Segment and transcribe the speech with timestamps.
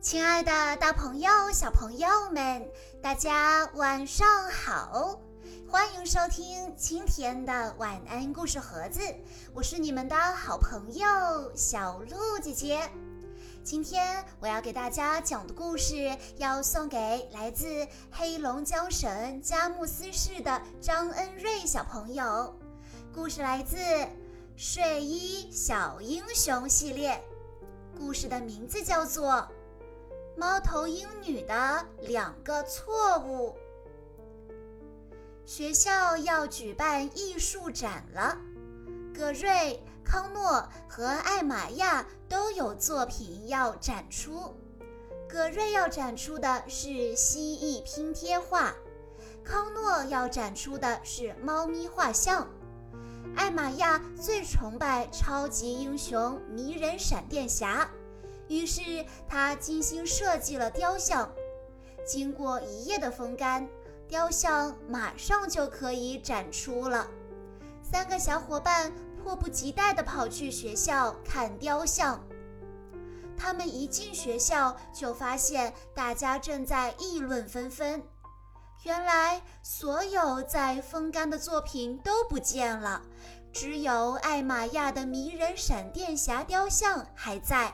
[0.00, 2.66] 亲爱的，大朋友、小朋友们，
[3.02, 5.20] 大家晚上好！
[5.68, 9.02] 欢迎收听今天的晚安故事盒子，
[9.52, 12.80] 我是你们的好朋友小鹿姐姐。
[13.62, 22.58] 今天我要给大家讲的故事，要送给来自黑龙江省佳木斯市的张恩瑞小朋友。
[23.14, 23.76] 故事来自
[24.56, 27.22] 《睡衣小英雄》系列，
[27.98, 29.46] 故事的名字叫做。
[30.40, 33.54] 猫头鹰女的两个错误。
[35.44, 38.38] 学校要举办艺术展了，
[39.14, 44.56] 葛瑞、康诺和艾玛亚都有作品要展出。
[45.28, 48.72] 葛瑞要展出的是蜥蜴拼贴画，
[49.44, 52.48] 康诺要展出的是猫咪画像，
[53.36, 57.90] 艾玛亚最崇拜超级英雄迷人闪电侠。
[58.50, 61.32] 于是他精心设计了雕像，
[62.04, 63.64] 经过一夜的风干，
[64.08, 67.06] 雕像马上就可以展出了。
[67.80, 68.92] 三个小伙伴
[69.22, 72.20] 迫不及待地跑去学校看雕像。
[73.36, 78.02] 他们一进学校，就发现大家正在议论纷纷。
[78.82, 83.00] 原来，所有在风干的作品都不见了，
[83.52, 87.72] 只有艾玛亚的迷人闪电侠雕像还在。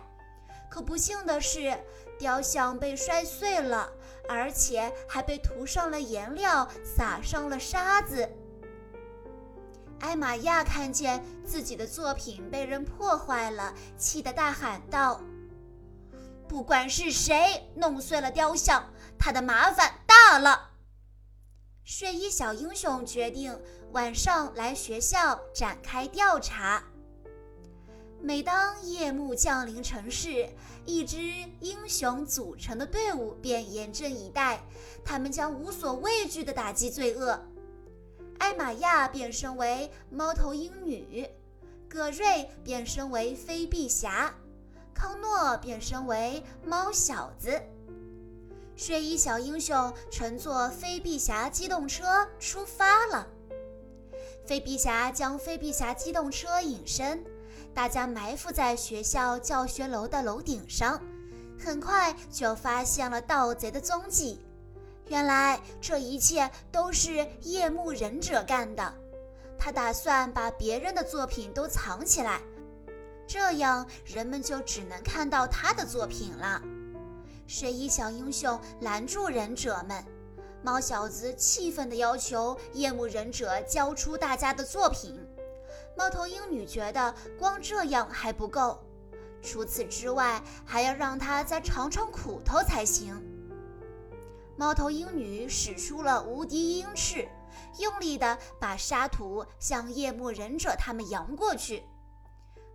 [0.70, 1.76] 可不幸的是，
[2.18, 3.90] 雕像被摔碎了，
[4.28, 8.28] 而且还被涂上了颜料，撒上了沙子。
[10.00, 15.20] 艾玛亚看见自己的作品被人破坏了，气得大喊道
[16.46, 20.72] ：“不管是谁弄碎了雕像，他的麻烦大了。”
[21.82, 23.58] 睡衣小英雄决定
[23.92, 26.82] 晚上来学校展开调查。
[28.20, 30.48] 每当夜幕降临城市，
[30.84, 31.18] 一支
[31.60, 34.60] 英雄组成的队伍便严阵以待。
[35.04, 37.40] 他们将无所畏惧地打击罪恶。
[38.38, 41.28] 艾玛亚变身为猫头鹰女，
[41.88, 44.34] 葛瑞变身为飞臂侠，
[44.92, 47.62] 康诺变身为猫小子。
[48.74, 53.26] 睡衣小英雄乘坐飞臂侠机动车出发了。
[54.44, 57.24] 飞臂侠将飞臂侠机动车隐身。
[57.76, 60.98] 大家埋伏在学校教学楼的楼顶上，
[61.62, 64.40] 很快就发现了盗贼的踪迹。
[65.08, 68.94] 原来这一切都是夜幕忍者干的。
[69.58, 72.40] 他打算把别人的作品都藏起来，
[73.26, 76.62] 这样人们就只能看到他的作品了。
[77.46, 80.02] 睡衣小英雄拦住忍者们，
[80.62, 85.14] 猫小子气愤地要求夜幕忍者交出大家的作品。
[85.96, 88.84] 猫头鹰女觉得光这样还不够，
[89.42, 93.20] 除此之外还要让他再尝尝苦头才行。
[94.56, 97.26] 猫头鹰女使出了无敌鹰翅，
[97.78, 101.82] 用力地把沙土向夜幕忍者他们扬过去。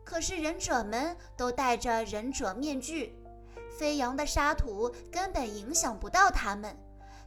[0.04, 3.16] 可是忍者们都戴着忍者面具，
[3.78, 6.76] 飞扬的沙土根本影响不到他们，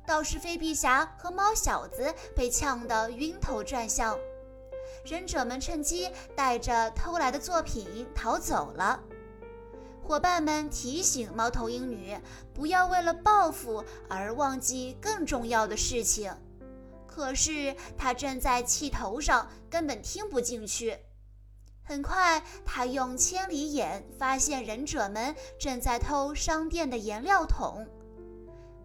[0.04, 4.18] 倒是飞臂侠和猫小子被呛得晕头转向。
[5.04, 9.00] 忍者们趁机带着偷来的作品逃走了。
[10.02, 12.16] 伙伴们提醒猫头鹰女
[12.52, 16.34] 不要为了报复而忘记更重要的事情，
[17.06, 20.98] 可是她正在气头上，根本听不进去。
[21.82, 27.86] 很快，她用千里眼发现忍者们正在偷商店的颜料桶。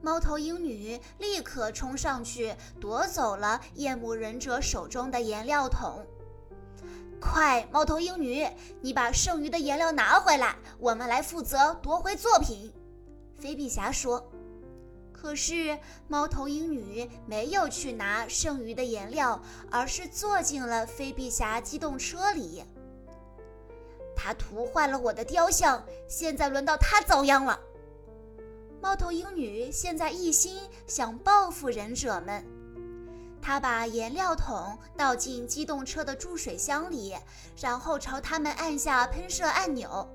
[0.01, 6.05] 猫头鹰女立刻冲上去夺走了夜幕忍者手中的颜料桶。
[7.19, 8.47] 快，猫头鹰女，
[8.81, 12.73] 你把剩余的颜料拿回来，我们来负责夺回作品。”
[13.37, 14.29] 飞臂侠说。
[15.11, 15.77] 可是
[16.07, 22.63] 猫头鹰女没有去拿剩余的颜料，而是坐进了飞臂侠机动车里。
[24.15, 27.59] 他涂坏了我的雕像，现在轮到他遭殃了。
[28.81, 32.45] 猫头鹰女现在一心想报复忍者们，
[33.41, 37.13] 她把颜料桶倒进机动车的注水箱里，
[37.59, 40.07] 然后朝他们按下喷射按钮，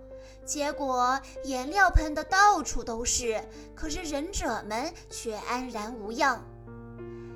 [0.46, 3.38] 结果颜料喷的到处都是，
[3.74, 6.42] 可是忍者们却安然无恙。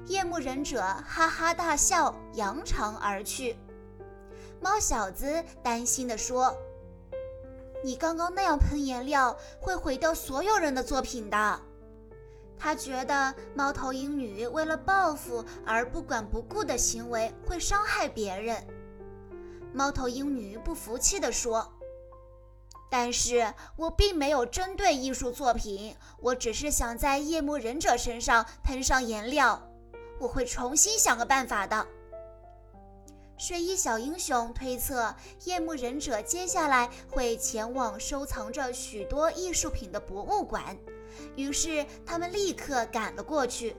[0.07, 3.55] 夜幕忍者哈哈大笑，扬长而去。
[4.63, 6.57] 猫小子担心地说。
[7.83, 11.61] 你刚刚那样喷颜料，会毁掉所有人的作品的。
[12.59, 18.67] 他觉得猫头鹰女为了报复而不管不顾的行为会伤害别人。
[19.73, 21.73] 猫头鹰女不服气地说
[22.91, 29.63] ：“但是我并没有针对艺术作品，我只是想在夜幕忍者身上喷上颜料。
[30.19, 31.87] 我会重新想个办法的。
[33.39, 35.15] 睡衣小英雄推测，
[35.45, 40.77] 夜幕忍者接下来会前往收藏着许多艺术品的博物馆，
[41.37, 43.77] 于是他们立刻赶了过去。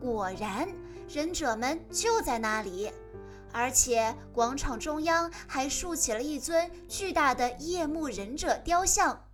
[0.00, 0.68] 果然，
[1.08, 2.92] 忍者们就在那里。
[3.50, 9.24] 而且广场中央还竖起了一尊巨大的夜幕忍者雕像。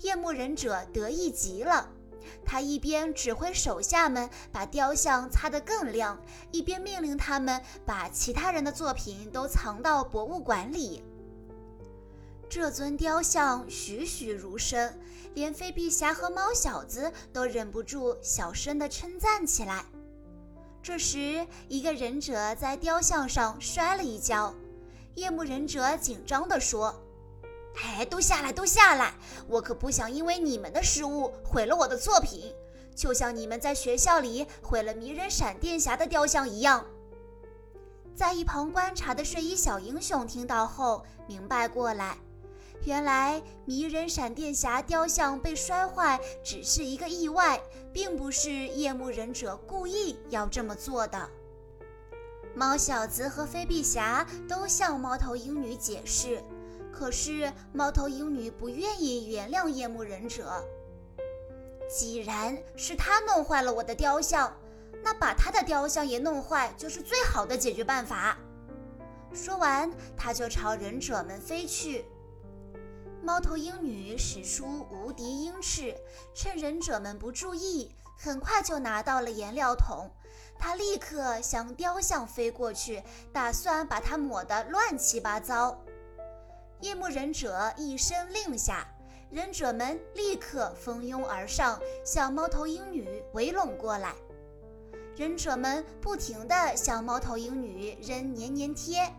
[0.00, 1.88] 夜幕忍者得意极了，
[2.44, 6.18] 他一边指挥手下们把雕像擦得更亮，
[6.50, 11.02] 一边命令他们把其他人的作品都藏到博物馆里。
[12.48, 14.98] 这尊雕像栩栩如生，
[15.34, 19.84] 连飞碧侠和猫小子都忍不住小声地称赞起来。
[20.82, 24.54] 这时，一个忍者在雕像上摔了一跤。
[25.14, 26.94] 夜幕忍者紧张地说
[27.76, 29.14] ：“哎，都下来，都下来！
[29.48, 32.54] 我可不想因为你们的失误毁了我的作品，
[32.94, 36.86] 就像你们在学校里毁了迷人闪电侠的雕像一样。”
[38.14, 42.16] 在一旁观察的睡衣小英雄听到后明白过来。
[42.84, 47.60] 原来迷人闪电侠雕像被摔坏只是一个意外，
[47.92, 51.28] 并不是夜幕忍者故意要这么做的。
[52.54, 56.40] 猫小子和飞碧侠都向猫头鹰女解释，
[56.94, 60.64] 可是猫头鹰女不愿意原谅夜幕忍者。
[61.90, 64.56] 既然是他弄坏了我的雕像，
[65.02, 68.38] 那把他的雕像也弄坏就是最好的解决办法。
[69.34, 72.06] 说完，他就朝忍者们飞去。
[73.22, 75.94] 猫头鹰女使出无敌鹰翅，
[76.34, 80.10] 趁忍者们不注意，很快就拿到了颜料桶。
[80.58, 83.02] 她立刻向雕像飞过去，
[83.32, 85.83] 打算把它抹得乱七八糟。
[86.84, 88.86] 夜幕忍者一声令下，
[89.30, 94.14] 忍者们立刻蜂拥而上，向猫头鹰女围拢过来。
[95.16, 99.10] 忍者们不停地向猫头鹰女扔粘粘贴，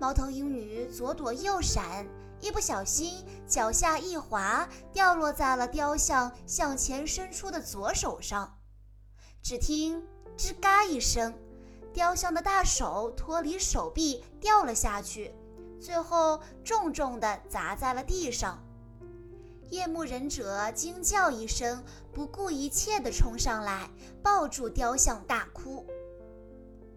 [0.00, 2.06] 猫头鹰女左躲右闪。
[2.40, 8.58] 一不小心，脚下一滑，掉落在了雕像向前伸出的左手上。
[9.42, 10.02] 只听
[10.38, 11.34] “吱嘎”一声，
[11.92, 15.34] 雕像的大手脱离手臂掉了下去，
[15.84, 18.58] 最后重重地砸在了地上。
[19.68, 23.90] 夜幕忍者惊叫一声，不顾一切地冲上来，
[24.22, 25.84] 抱住雕像大哭：“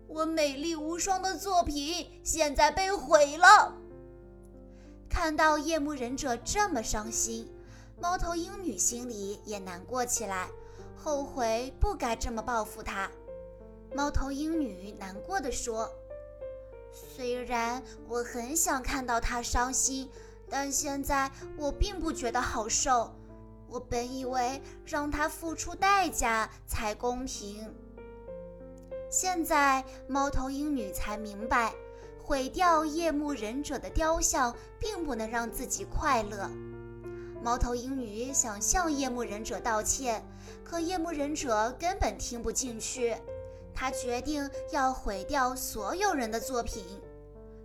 [0.08, 3.74] 我美丽无双的作品现在被毁了！”
[5.10, 7.46] 看到夜幕忍者这么伤心，
[8.00, 10.48] 猫头鹰女心里也难过起来，
[10.96, 13.12] 后悔不该这么报复他。
[13.94, 15.90] 猫头鹰女难过的说
[17.16, 20.10] ：“虽然我很想看到他伤心，
[20.50, 23.14] 但现在我并不觉得好受。
[23.70, 27.74] 我本以为让他付出代价才公平，
[29.12, 31.74] 现在猫头鹰女才明白。”
[32.28, 36.52] 毁掉夜幕忍者的雕像，并不能让自己快乐。
[37.42, 40.22] 猫头鹰女想向夜幕忍者道歉，
[40.62, 43.16] 可夜幕忍者根本听不进去。
[43.80, 46.84] 他决定要毁掉所有人的作品，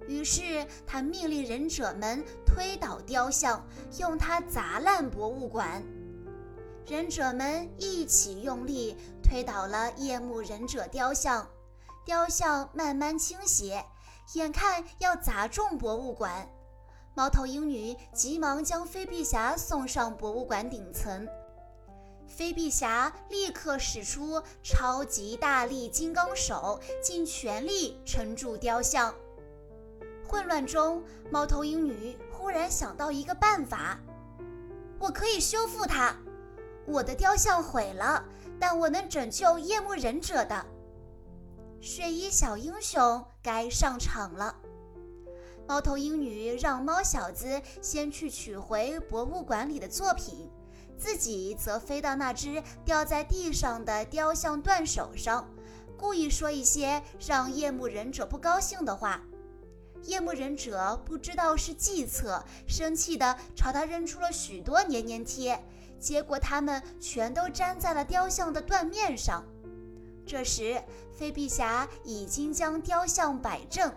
[0.06, 3.67] 于是他命令忍者们推倒雕像，
[3.97, 5.82] 用它砸烂博物馆。
[6.86, 11.48] 忍者们一起用力推倒了夜幕忍者雕像，
[12.05, 13.82] 雕像慢慢倾斜。
[14.34, 16.46] 眼看要砸中博物馆，
[17.15, 21.27] 猫头鹰女急忙将飞碧侠送上博物馆顶层。
[22.32, 29.15] 飞碧侠立刻使出超级大力金刚手，尽全力撑住雕像。
[30.27, 33.98] 混乱中，猫头鹰女忽然想到一个办法：
[34.98, 36.17] 我可以修复它。
[36.86, 38.24] 我的雕像毁了，
[38.58, 40.65] 但我能拯救夜幕忍者的。
[41.82, 44.56] 睡衣小英雄该上场了。
[45.69, 50.51] 猫头鹰女让猫小子先去取回博物馆里的作品，
[51.03, 55.51] 自己则飞到那只掉在地上的雕像断手上，
[55.99, 59.21] 故意说一些让夜幕忍者不高兴的话。
[60.05, 65.61] 夜幕忍者不知道是计策，生气地朝他扔出了许多粘粘贴，
[65.99, 69.44] 结果它们全都粘在了雕像的断面上。
[70.25, 70.81] 这时，
[71.13, 73.93] 飞碧侠已经将雕像摆正，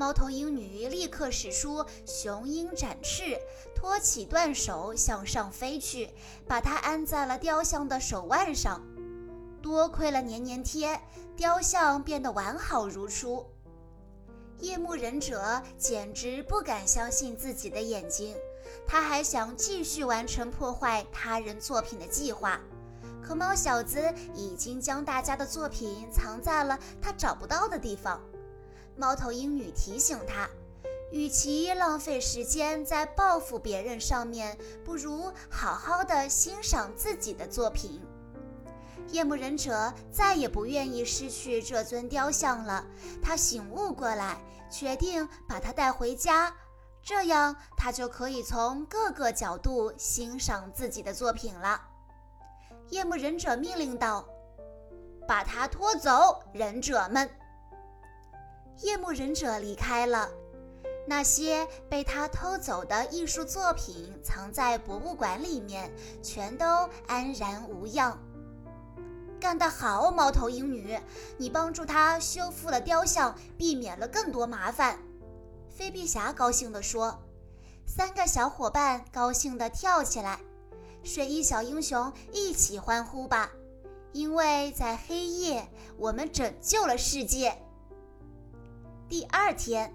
[0.00, 3.38] 猫头鹰女立刻使出雄鹰展翅，
[3.74, 6.08] 托起断手向上飞去，
[6.48, 8.80] 把它安在了雕像的手腕上。
[9.60, 10.98] 多亏了粘粘贴，
[11.36, 13.44] 雕像变得完好如初。
[14.60, 18.34] 夜幕忍者简直不敢相信自己的眼睛，
[18.86, 22.58] 他还想继续完成破坏他人作品的计划。
[23.22, 24.02] 可猫小子
[24.34, 28.18] 已经将大家的作品藏在了他找不到的地方。
[28.96, 30.48] 猫头鹰女提醒他，
[31.10, 38.00] 与其浪费时间在报复别人上面，不如好好的欣赏自己的作品。
[39.08, 42.86] 夜幕忍者再也不愿意失去这尊雕像了，
[43.20, 46.54] 他醒悟过来，决定把它带回家，
[47.02, 51.80] 这样他就可以从各个角度欣赏自己的作品了。
[52.90, 54.24] 夜幕忍者命令道
[55.26, 57.28] ：“把它拖走，忍者们！”
[58.80, 60.30] 夜幕忍者离开了，
[61.06, 68.18] 那些被他偷走的艺术作品藏在博物馆里面，全都安然无恙。
[69.38, 70.98] 干得好，猫头鹰女！
[71.38, 74.98] 你帮助他修复了雕像，避免了更多麻烦。
[75.70, 77.22] 飞碧侠高兴地说。
[77.86, 80.38] 三个小伙伴高兴地跳起来。
[81.02, 83.50] 睡衣小英雄一起欢呼吧，
[84.12, 87.56] 因为在黑夜，我们拯救了世界。
[89.10, 89.92] 第二天，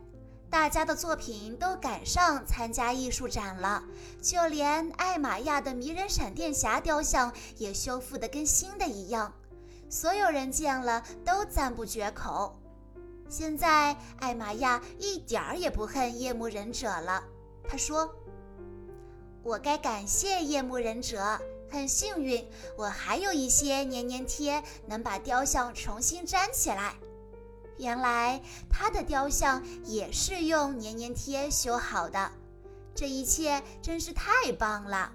[0.49, 3.81] 大家的作品都赶上参加艺术展了，
[4.21, 9.33] 就连艾玛亚的迷人闪电侠雕像也修复得跟新的一样，
[9.89, 12.59] 所有人见了都赞不绝口。
[13.29, 17.23] 现在，艾玛亚一点儿也不恨夜幕忍者了。
[17.69, 18.13] 他说
[19.43, 21.39] ：“我该感谢夜幕忍者，
[21.71, 22.45] 很幸运，
[22.77, 26.95] 我还有一些粘粘贴能把雕像重新粘起来。”
[27.77, 32.31] 原来他的雕像也是用粘粘贴修好的，
[32.93, 35.11] 这一切真是太棒了。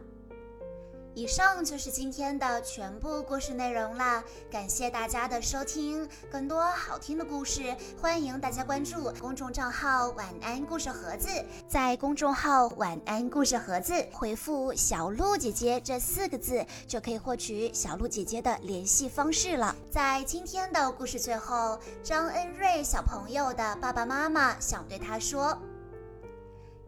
[1.14, 6.08] 以上就是今天的全部故事内容啦，感谢大家的收听。
[6.30, 11.28] 更多好听的故事，欢迎大家关注公众账号“晚安故事盒子”。
[11.68, 19.74] 在公众号“晚安故事盒子”回复“小鹿姐姐”这四个字，就可以获取小鹿姐姐的联系方式了。
[19.90, 25.58] 在今天的故事最后，张恩瑞小朋友的爸爸妈妈想对他说：“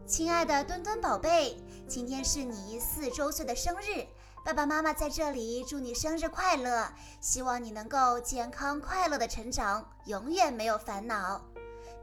[0.07, 4.07] 亲爱的墩墩宝贝。”今天是你四周岁的生日，
[4.45, 6.85] 爸爸妈妈在这里祝你生日快乐，
[7.21, 11.41] 希望你能够健康快乐的成长，永远没有烦恼。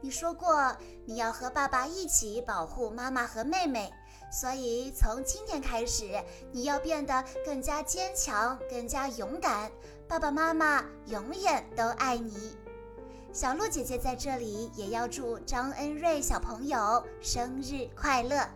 [0.01, 3.93] 你说过你要和爸爸一起保护妈妈和妹妹，
[4.31, 6.19] 所以从今天开始，
[6.51, 9.71] 你要变得更加坚强，更加勇敢。
[10.07, 12.57] 爸爸妈妈永远都爱你。
[13.31, 18.49] 小鹿姐姐在这里也要祝张恩瑞小朋友生日快乐。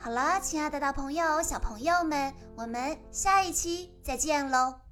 [0.00, 4.87] 好了，亲爱的大朋友、小朋友们，我们下一期再见喽！